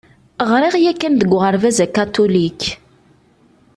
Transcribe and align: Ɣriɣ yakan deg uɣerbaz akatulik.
Ɣriɣ 0.49 0.75
yakan 0.83 1.13
deg 1.17 1.31
uɣerbaz 1.35 1.77
akatulik. 1.85 2.61